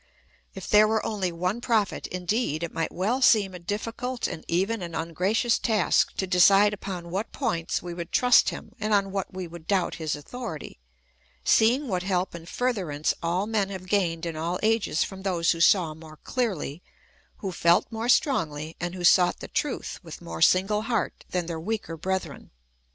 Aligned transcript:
If 0.55 0.67
there 0.67 0.87
were 0.87 1.05
only 1.05 1.31
one 1.31 1.61
Prophet, 1.61 2.07
indeed, 2.07 2.63
it 2.63 2.73
might 2.73 2.91
well 2.91 3.21
seem 3.21 3.53
a 3.53 3.59
diificult 3.59 4.27
and 4.27 4.43
even 4.47 4.81
an 4.81 4.95
ungracious 4.95 5.59
task 5.59 6.13
to 6.17 6.25
decide 6.25 6.73
upon 6.73 7.11
what 7.11 7.31
points 7.31 7.83
we 7.83 7.93
would 7.93 8.11
trust 8.11 8.49
him, 8.49 8.71
and 8.79 8.95
on 8.95 9.11
what 9.11 9.31
we 9.31 9.45
would 9.47 9.67
doubt 9.67 9.93
his 10.01 10.15
authority; 10.15 10.79
seeing 11.43 11.87
what 11.87 12.01
help 12.01 12.33
and 12.33 12.49
furtherance 12.49 13.13
all 13.21 13.45
men 13.45 13.69
have 13.69 13.85
gained 13.87 14.25
in 14.25 14.35
all 14.35 14.57
ages 14.63 15.03
from 15.03 15.21
those 15.21 15.51
who 15.51 15.61
saw 15.61 15.93
more 15.93 16.17
clearly, 16.23 16.81
who 17.37 17.51
felt 17.51 17.85
more 17.91 18.09
strongly, 18.09 18.75
and 18.79 18.95
who 18.95 19.03
sought 19.03 19.39
the 19.39 19.47
truth 19.49 19.99
with 20.01 20.19
more 20.19 20.41
single 20.41 20.81
heart 20.81 21.25
than 21.29 21.45
their 21.45 21.57
THE 21.59 21.61
ETHICS 21.61 21.61
OF 21.61 21.61
BELIEF. 21.61 21.61
195 21.61 21.67
weaker 21.91 21.97
brethren. 21.97 22.51